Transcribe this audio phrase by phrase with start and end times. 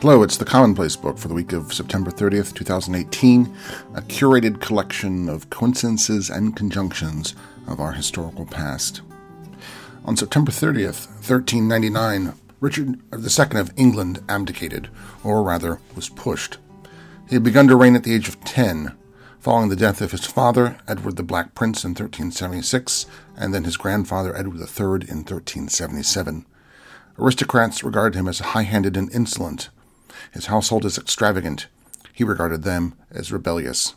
[0.00, 3.54] Hello, it's the Commonplace Book for the week of September 30th, 2018,
[3.94, 7.34] a curated collection of coincidences and conjunctions
[7.66, 9.02] of our historical past.
[10.06, 14.88] On September 30th, 1399, Richard II of England abdicated,
[15.22, 16.56] or rather, was pushed.
[17.28, 18.96] He had begun to reign at the age of 10,
[19.38, 23.04] following the death of his father, Edward the Black Prince, in 1376,
[23.36, 26.46] and then his grandfather, Edward III, in 1377.
[27.18, 29.68] Aristocrats regarded him as high handed and insolent,
[30.32, 31.66] his household is extravagant.
[32.12, 33.94] He regarded them as rebellious.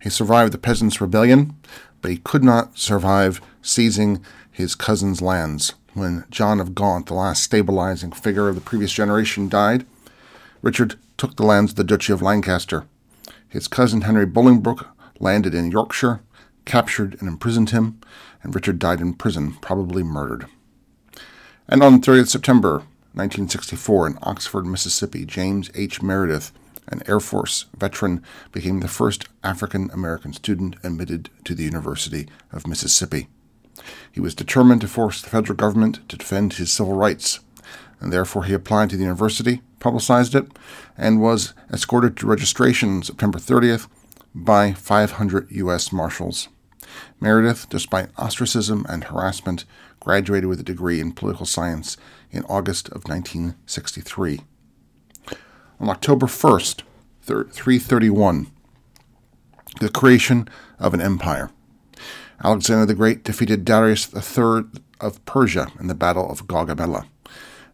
[0.00, 1.56] He survived the peasants' rebellion,
[2.02, 5.74] but he could not survive seizing his cousin's lands.
[5.94, 9.86] When John of Gaunt, the last stabilizing figure of the previous generation, died,
[10.62, 12.86] Richard took the lands of the Duchy of Lancaster.
[13.48, 14.86] His cousin Henry Bolingbroke
[15.18, 16.20] landed in Yorkshire,
[16.64, 18.00] captured and imprisoned him,
[18.42, 20.46] and Richard died in prison, probably murdered.
[21.68, 26.00] And on the 30th September, 1964, in Oxford, Mississippi, James H.
[26.00, 26.52] Meredith,
[26.88, 32.66] an Air Force veteran, became the first African American student admitted to the University of
[32.66, 33.28] Mississippi.
[34.12, 37.40] He was determined to force the federal government to defend his civil rights,
[38.00, 40.46] and therefore he applied to the university, publicized it,
[40.96, 43.88] and was escorted to registration September 30th
[44.34, 45.92] by 500 U.S.
[45.92, 46.48] Marshals.
[47.20, 49.64] Meredith, despite ostracism and harassment,
[50.00, 51.96] graduated with a degree in political science
[52.30, 54.40] in August of 1963.
[55.78, 56.82] On October 1st,
[57.22, 58.48] 331,
[59.80, 61.50] the creation of an empire.
[62.42, 64.64] Alexander the Great defeated Darius III
[65.00, 67.06] of Persia in the Battle of Gaugamela.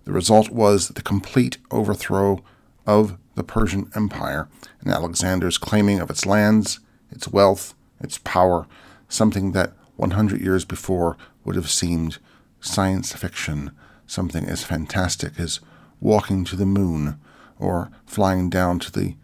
[0.04, 2.42] The result was the complete overthrow
[2.86, 4.48] of the Persian Empire
[4.80, 8.66] and Alexander's claiming of its lands, its wealth, its power,
[9.08, 12.18] something that 100 years before would have seemed
[12.60, 13.70] science fiction
[14.06, 15.60] something as fantastic as
[16.00, 17.18] walking to the moon
[17.58, 19.16] or flying down to the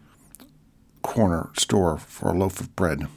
[1.01, 3.07] corner store for a loaf of bread.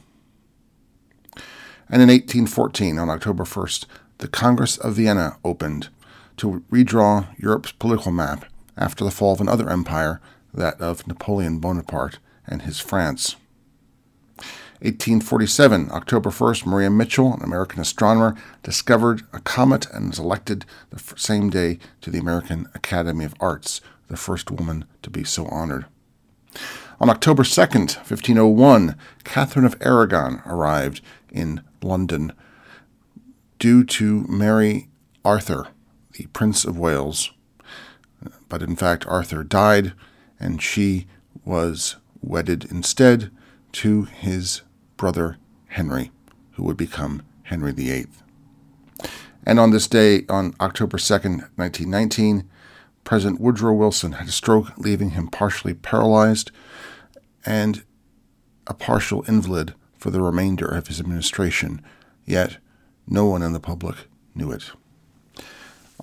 [1.89, 3.85] And in 1814, on October 1st,
[4.17, 5.89] the Congress of Vienna opened
[6.37, 8.45] to redraw Europe's political map
[8.77, 10.21] after the fall of another empire,
[10.53, 13.35] that of Napoleon Bonaparte and his France.
[14.81, 20.99] 1847, October 1st, Maria Mitchell, an American astronomer, discovered a comet and was elected the
[21.17, 25.87] same day to the American Academy of Arts, the first woman to be so honored.
[26.99, 31.01] On October 2nd, 1501, Catherine of Aragon arrived
[31.31, 32.31] in London
[33.57, 34.89] due to marry
[35.25, 35.69] Arthur,
[36.13, 37.31] the Prince of Wales.
[38.47, 39.93] But in fact, Arthur died,
[40.39, 41.07] and she
[41.43, 43.31] was wedded instead
[43.73, 44.61] to his
[44.97, 45.37] brother
[45.67, 46.11] Henry,
[46.53, 48.07] who would become Henry VIII.
[49.45, 52.49] And on this day, on October 2nd, 1919,
[53.05, 56.51] President Woodrow Wilson had a stroke, leaving him partially paralyzed
[57.45, 57.85] and
[58.67, 61.81] a partial invalid for the remainder of his administration,
[62.25, 62.57] yet
[63.07, 63.95] no one in the public
[64.35, 64.71] knew it.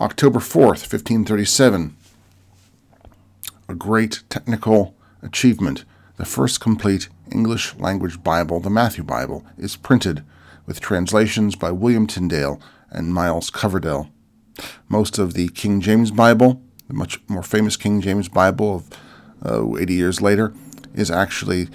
[0.00, 1.94] October 4th, 1537,
[3.68, 5.84] a great technical achievement
[6.16, 10.24] the first complete English language Bible, the Matthew Bible, is printed
[10.66, 12.60] with translations by William Tyndale
[12.90, 14.10] and Miles Coverdale.
[14.88, 18.76] Most of the King James Bible, the much more famous King James Bible
[19.42, 20.54] of uh, 80 years later,
[20.94, 21.68] is actually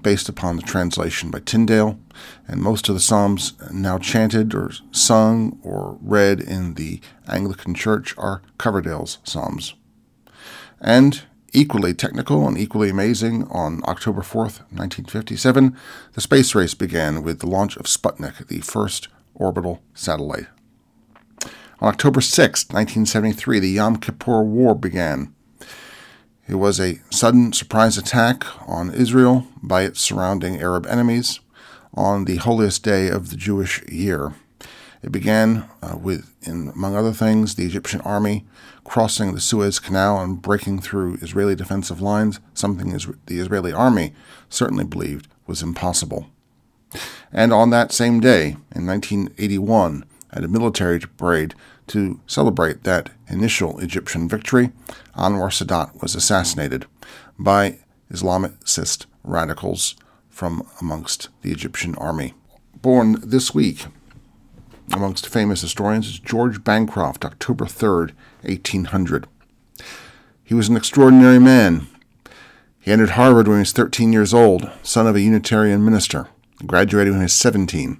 [0.00, 1.98] based upon the translation by Tyndale,
[2.46, 8.14] and most of the Psalms now chanted or sung or read in the Anglican Church
[8.18, 9.74] are Coverdale's Psalms.
[10.80, 11.22] And
[11.56, 15.76] Equally technical and equally amazing, on October 4th, 1957,
[16.14, 19.06] the space race began with the launch of Sputnik, the first
[19.36, 20.48] orbital satellite.
[21.78, 25.32] On October 6, 1973, the Yom Kippur War began.
[26.48, 31.38] It was a sudden surprise attack on Israel by its surrounding Arab enemies
[31.94, 34.34] on the holiest day of the Jewish year.
[35.04, 38.46] It began uh, with, in, among other things, the Egyptian army
[38.84, 42.88] crossing the Suez Canal and breaking through Israeli defensive lines, something
[43.26, 44.14] the Israeli army
[44.48, 46.30] certainly believed was impossible.
[47.30, 51.54] And on that same day, in 1981, at a military parade
[51.88, 54.70] to celebrate that initial Egyptian victory,
[55.16, 56.86] Anwar Sadat was assassinated
[57.38, 57.78] by
[58.10, 59.96] Islamicist radicals
[60.30, 62.32] from amongst the Egyptian army.
[62.80, 63.84] Born this week
[64.92, 69.26] amongst famous historians is George Bancroft, October 3rd, 1800.
[70.42, 71.86] He was an extraordinary man.
[72.78, 76.28] He entered Harvard when he was 13 years old, son of a Unitarian minister,
[76.66, 77.98] graduated when he was 17.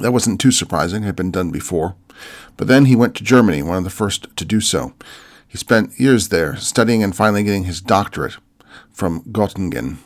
[0.00, 1.96] That wasn't too surprising, it had been done before.
[2.56, 4.92] But then he went to Germany, one of the first to do so.
[5.46, 8.36] He spent years there, studying and finally getting his doctorate
[8.90, 9.96] from Göttingen.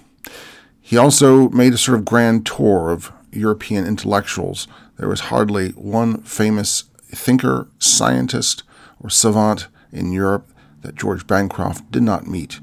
[0.80, 4.68] He also made a sort of grand tour of European intellectuals.
[4.96, 8.62] There was hardly one famous thinker, scientist,
[9.00, 10.50] or savant in Europe
[10.82, 12.60] that George Bancroft did not meet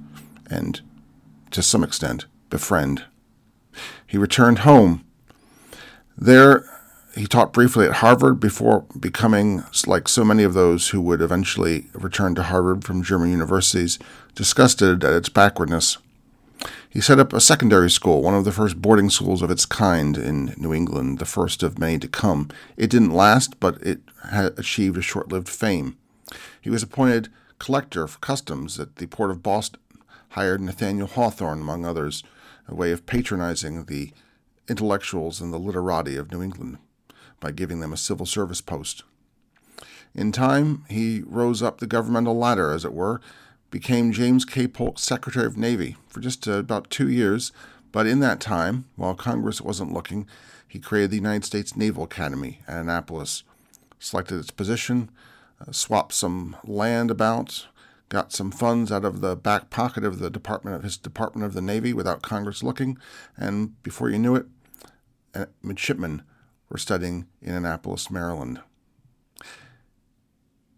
[0.49, 0.81] and,
[1.51, 3.05] to some extent, befriend.
[4.05, 5.03] He returned home.
[6.17, 6.65] There,
[7.15, 11.87] he taught briefly at Harvard before becoming, like so many of those who would eventually
[11.93, 13.99] return to Harvard from German universities,
[14.35, 15.97] disgusted at its backwardness.
[16.93, 20.15] He set up a secondary school, one of the first boarding schools of its kind
[20.15, 22.49] in New England, the first of many to come.
[22.77, 24.01] It didn't last, but it
[24.31, 25.97] achieved a short lived fame.
[26.61, 29.79] He was appointed collector for customs at the port of Boston,
[30.29, 32.21] hired Nathaniel Hawthorne, among others,
[32.67, 34.11] a way of patronizing the
[34.69, 36.77] intellectuals and the literati of New England
[37.39, 39.01] by giving them a civil service post.
[40.13, 43.19] In time, he rose up the governmental ladder, as it were,
[43.73, 44.67] became James K.
[44.67, 47.51] Polk Secretary of Navy for just uh, about two years,
[47.91, 50.27] but in that time, while Congress wasn't looking,
[50.67, 53.41] he created the United States Naval Academy at Annapolis,
[53.97, 55.09] selected its position,
[55.59, 57.65] uh, swapped some land about,
[58.09, 61.55] got some funds out of the back pocket of the Department of his Department of
[61.55, 62.99] the Navy without Congress looking,
[63.35, 64.45] and before you knew it,
[65.33, 66.21] uh, midshipmen
[66.69, 68.61] were studying in Annapolis, Maryland.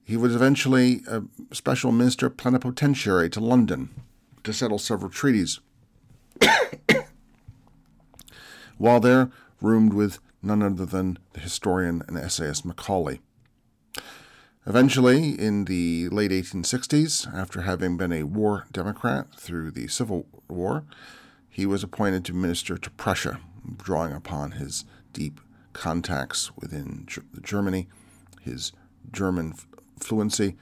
[0.06, 3.90] He was eventually a special minister plenipotentiary to London
[4.44, 5.60] to settle several treaties.
[8.78, 9.32] While there,
[9.62, 13.20] roomed with none other than the historian and essayist Macaulay.
[14.68, 20.84] Eventually, in the late 1860s, after having been a war Democrat through the Civil War,
[21.50, 23.40] he was appointed to minister to Prussia,
[23.78, 25.40] drawing upon his deep
[25.74, 27.08] contacts within
[27.42, 27.88] Germany,
[28.42, 28.72] his
[29.12, 29.56] German
[30.00, 30.56] fluency.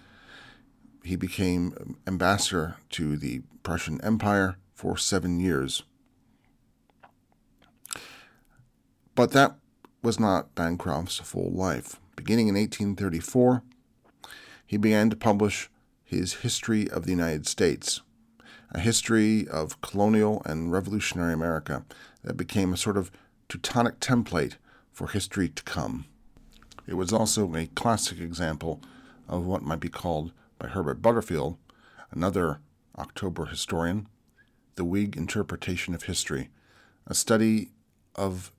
[1.03, 5.83] He became ambassador to the Prussian Empire for seven years.
[9.15, 9.55] But that
[10.01, 11.99] was not Bancroft's full life.
[12.15, 13.63] Beginning in 1834,
[14.65, 15.69] he began to publish
[16.03, 18.01] his History of the United States,
[18.71, 21.85] a history of colonial and revolutionary America
[22.23, 23.11] that became a sort of
[23.49, 24.55] Teutonic template
[24.91, 26.05] for history to come.
[26.87, 28.81] It was also a classic example
[29.27, 31.57] of what might be called by Herbert Butterfield,
[32.11, 32.59] another
[32.97, 34.07] October historian,
[34.75, 36.49] the Whig interpretation of history,
[37.07, 37.71] a study
[38.15, 38.51] of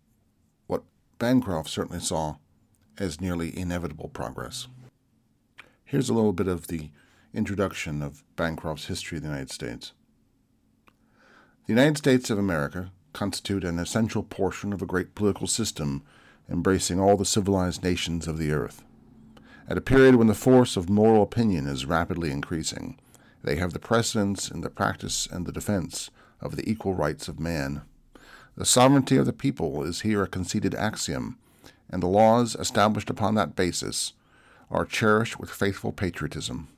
[0.66, 0.82] what
[1.18, 2.36] Bancroft certainly saw
[2.98, 4.68] as nearly inevitable progress.
[5.84, 6.90] Here's a little bit of the
[7.32, 9.92] introduction of Bancroft's History of the United States.
[11.66, 16.02] The United States of America constitute an essential portion of a great political system
[16.50, 18.84] embracing all the civilized nations of the earth.
[19.66, 22.98] At a period when the force of moral opinion is rapidly increasing,
[23.42, 27.40] they have the precedence in the practice and the defense of the equal rights of
[27.40, 27.80] man.
[28.56, 31.38] The sovereignty of the people is here a conceded axiom,
[31.88, 34.12] and the laws established upon that basis
[34.70, 36.68] are cherished with faithful patriotism.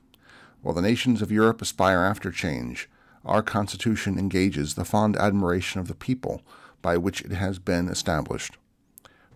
[0.61, 2.89] While the nations of Europe aspire after change,
[3.25, 6.41] our Constitution engages the fond admiration of the people
[6.81, 8.57] by which it has been established.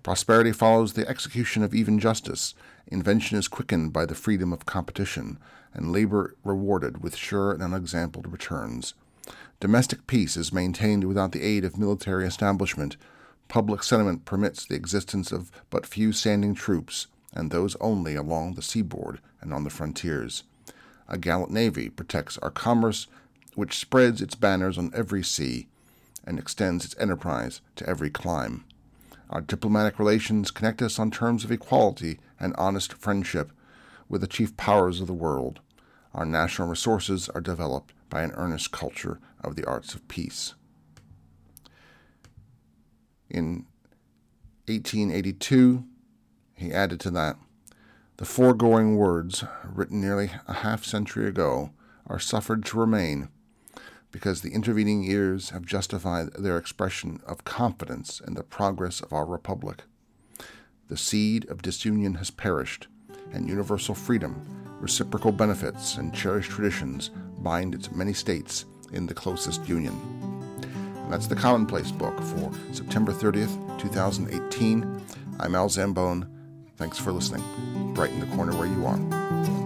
[0.04, 2.56] Prosperity follows the execution of even justice,
[2.92, 5.40] invention is quickened by the freedom of competition,
[5.74, 8.94] and labor rewarded with sure and unexampled returns.
[9.60, 12.98] Domestic peace is maintained without the aid of military establishment.
[13.48, 18.62] Public sentiment permits the existence of but few standing troops, and those only along the
[18.62, 20.44] seaboard and on the frontiers.
[21.08, 23.08] A gallant navy protects our commerce,
[23.56, 25.68] which spreads its banners on every sea
[26.26, 28.64] and extends its enterprise to every clime.
[29.32, 33.54] Our diplomatic relations connect us on terms of equality and honest friendship
[34.10, 35.62] with the chief powers of the world.
[36.14, 40.54] Our national resources are developed by an earnest culture of the arts of peace.
[43.30, 43.66] In
[44.68, 45.86] 1882,
[46.54, 47.38] he added to that
[48.18, 51.72] the foregoing words, written nearly a half century ago,
[52.06, 53.30] are suffered to remain
[54.12, 59.26] because the intervening years have justified their expression of confidence in the progress of our
[59.26, 59.84] republic.
[60.90, 62.88] The seed of disunion has perished,
[63.32, 64.46] and universal freedom,
[64.80, 69.98] reciprocal benefits, and cherished traditions bind its many states in the closest union.
[70.96, 75.02] And that's the Commonplace book for September 30th, 2018.
[75.40, 76.28] I'm Al Zambone.
[76.76, 77.44] Thanks for listening.
[77.94, 79.61] Brighten the corner where you are.